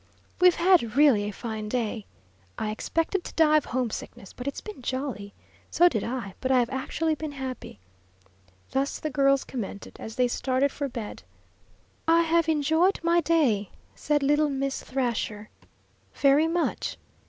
[0.39, 2.07] "We've had really a fine day!"
[2.57, 5.31] "I expected to die of homesickness, but it's been jolly!"
[5.69, 7.79] "So did I, but I have actually been happy."
[8.71, 11.21] Thus the girls commented as they started for bed.
[12.07, 15.51] "I have enjoyed my day," said little Miss Thrasher,
[16.15, 16.97] "very much."